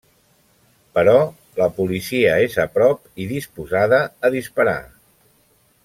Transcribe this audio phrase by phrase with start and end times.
[0.97, 1.13] Però
[1.59, 4.79] la policia és a prop i disposada a disparar.